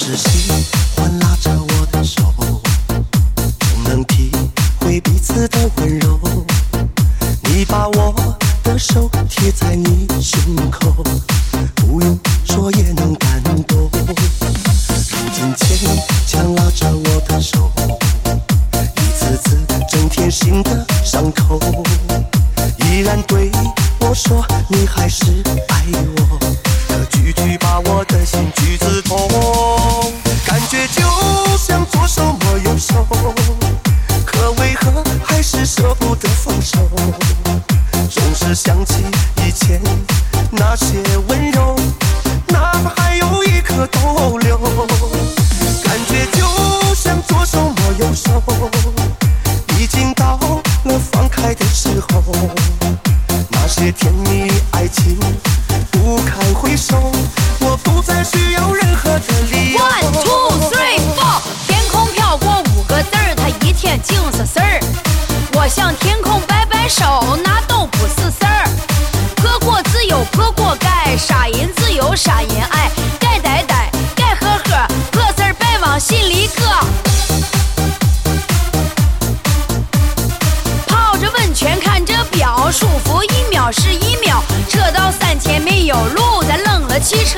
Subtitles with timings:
[0.00, 0.52] 是喜
[0.94, 2.22] 欢拉着我的手，
[3.58, 4.30] 总能体
[4.78, 6.20] 会彼此的温柔。
[7.42, 8.14] 你把我
[8.62, 11.02] 的手贴在你胸口，
[11.74, 13.90] 不用说也能感动。
[13.90, 15.76] 如今牵
[16.28, 17.68] 强拉着我的手，
[18.94, 19.58] 一次次
[19.90, 21.58] 增添新的伤口，
[41.08, 41.76] 的温柔，
[42.48, 44.56] 哪怕还有一刻逗留，
[45.84, 46.46] 感觉就
[46.94, 48.42] 像左手摸右手，
[49.78, 50.38] 已经到
[50.84, 52.22] 了放开的时候。
[53.50, 55.18] 那些甜蜜爱情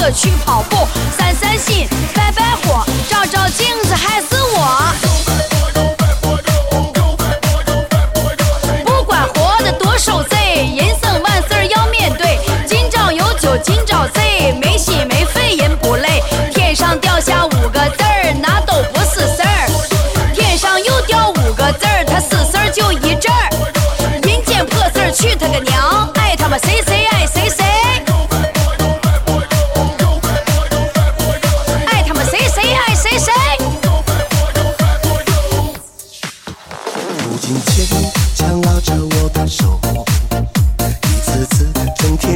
[0.00, 0.76] 了汽车去跑步，
[1.16, 1.86] 散散心，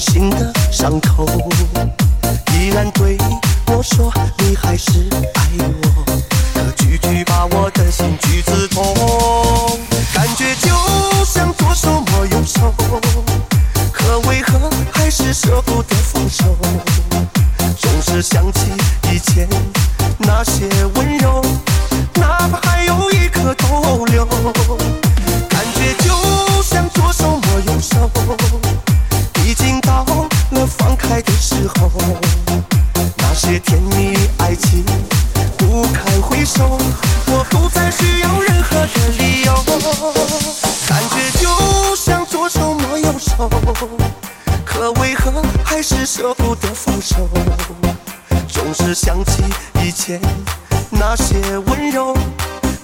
[0.00, 1.26] 心的伤口，
[2.54, 3.18] 依然对
[3.66, 6.04] 我说你还是爱我，
[6.54, 8.82] 可句句把我的心句子痛，
[10.14, 10.70] 感觉就
[11.26, 12.74] 像左手摸右手，
[13.92, 16.56] 可为何还是舍不得放手？
[17.78, 18.72] 总是想起
[19.12, 19.46] 以前
[20.18, 21.09] 那些温
[31.10, 31.90] 开的时候。
[33.16, 34.84] 那些甜蜜爱情
[35.58, 36.78] 不堪回首，
[37.26, 39.52] 我不再需要任何的理由，
[40.86, 43.50] 感觉就像左手摸右手。
[44.64, 47.28] 可为何还是舍不得放手？
[48.46, 49.42] 总是想起
[49.82, 50.20] 以前
[50.90, 52.16] 那些温柔，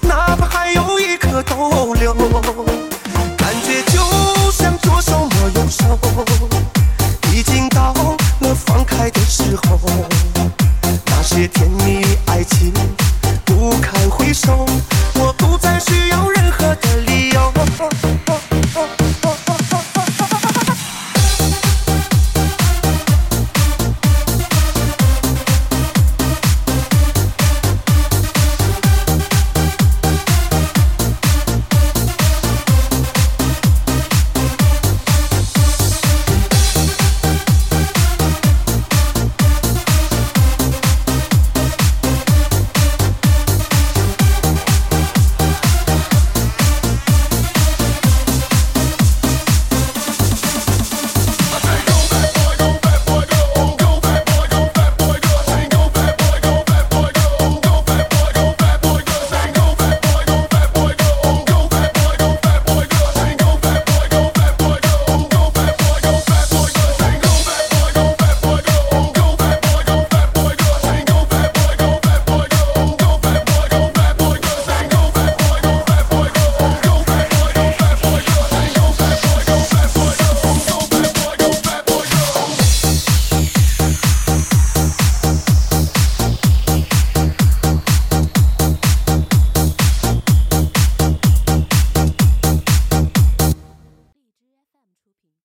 [0.01, 2.13] 哪怕还有一颗逗留，